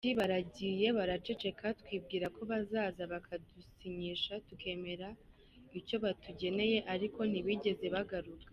Ati 0.03 0.17
“Baragiye 0.21 0.87
baraceceka 0.97 1.65
twibwira 1.79 2.25
ko 2.35 2.41
bazaza 2.51 3.03
bakadusinyisha 3.13 4.33
tukemera 4.47 5.07
icyo 5.79 5.95
batugeneye 6.03 6.77
ariko 6.93 7.19
ntibigeze 7.29 7.85
bagaruka. 7.95 8.47